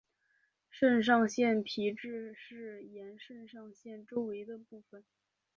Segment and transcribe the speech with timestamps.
[0.71, 5.05] 肾上腺皮质是沿肾上腺周围的部分。